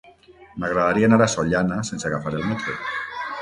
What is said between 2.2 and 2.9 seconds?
el metro.